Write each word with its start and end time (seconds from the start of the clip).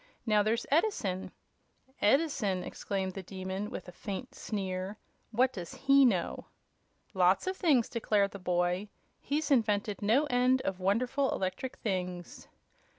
"Now, 0.25 0.41
there's 0.41 0.65
Edison" 0.71 1.31
"Edison!" 2.11 2.63
exclaimed 2.63 3.11
the 3.13 3.21
Demon, 3.21 3.69
with 3.69 3.87
a 3.87 3.91
faint 3.91 4.33
sneer; 4.33 4.97
"what 5.29 5.53
does 5.53 5.75
he 5.75 6.05
know?" 6.05 6.45
"Lots 7.13 7.45
of 7.45 7.55
things," 7.55 7.87
declared 7.87 8.31
the 8.31 8.39
boy. 8.39 8.89
"He's 9.19 9.51
invented 9.51 10.01
no 10.01 10.25
end 10.25 10.63
of 10.63 10.79
wonderful 10.79 11.29
electrical 11.29 11.79
things." 11.83 12.47